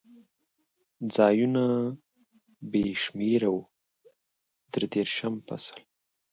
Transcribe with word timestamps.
ځایونه 1.15 1.65
بې 2.71 2.85
شمېره 3.03 3.49
و، 3.55 3.57
درې 4.71 4.87
دېرشم 4.93 5.33
فصل. 5.47 5.77